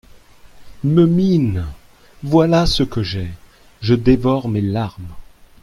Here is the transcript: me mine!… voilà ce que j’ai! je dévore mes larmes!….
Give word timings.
me 0.83 1.05
mine!… 1.05 1.67
voilà 2.23 2.65
ce 2.65 2.81
que 2.81 3.03
j’ai! 3.03 3.27
je 3.81 3.93
dévore 3.93 4.49
mes 4.49 4.59
larmes!…. 4.59 5.13